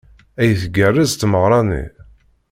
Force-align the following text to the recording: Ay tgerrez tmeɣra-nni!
Ay 0.41 0.51
tgerrez 0.61 1.11
tmeɣra-nni! 1.15 1.83